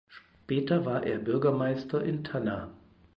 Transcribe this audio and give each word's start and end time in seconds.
Später 0.41 0.83
war 0.83 1.03
er 1.05 1.19
Bürgermeister 1.19 2.03
in 2.03 2.23
Tanna. 2.23 2.71